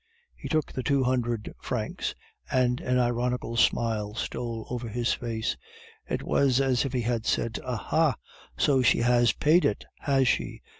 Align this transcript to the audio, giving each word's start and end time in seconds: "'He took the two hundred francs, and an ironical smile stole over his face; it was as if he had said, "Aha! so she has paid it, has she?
"'He 0.35 0.49
took 0.49 0.73
the 0.73 0.81
two 0.81 1.03
hundred 1.03 1.53
francs, 1.59 2.15
and 2.49 2.79
an 2.81 2.97
ironical 2.97 3.55
smile 3.55 4.15
stole 4.15 4.65
over 4.71 4.89
his 4.89 5.13
face; 5.13 5.55
it 6.09 6.23
was 6.23 6.59
as 6.59 6.85
if 6.85 6.93
he 6.93 7.01
had 7.01 7.27
said, 7.27 7.59
"Aha! 7.63 8.15
so 8.57 8.81
she 8.81 8.97
has 9.01 9.31
paid 9.33 9.63
it, 9.63 9.85
has 9.99 10.27
she? 10.27 10.63